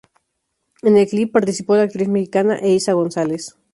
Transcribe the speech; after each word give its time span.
En 0.81 0.97
el 0.97 1.07
clip 1.07 1.31
participó 1.31 1.75
la 1.75 1.83
actriz 1.83 2.07
mexicana 2.07 2.57
Eiza 2.57 2.93
González. 2.93 3.55